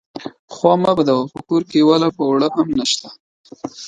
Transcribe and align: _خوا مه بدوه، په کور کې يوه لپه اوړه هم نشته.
_خوا 0.53 0.73
مه 0.81 0.91
بدوه، 0.97 1.31
په 1.33 1.39
کور 1.47 1.61
کې 1.69 1.75
يوه 1.83 1.95
لپه 2.03 2.21
اوړه 2.25 2.47
هم 2.57 2.69
نشته. 2.79 3.07